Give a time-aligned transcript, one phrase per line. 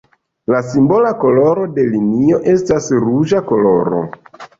[0.51, 4.01] La simbola koloro de linio estas ruĝa koloro.